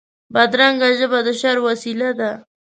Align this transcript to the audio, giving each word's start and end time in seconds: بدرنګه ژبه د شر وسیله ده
بدرنګه 0.33 0.89
ژبه 0.99 1.19
د 1.25 1.27
شر 1.39 1.57
وسیله 1.67 2.09
ده 2.19 2.31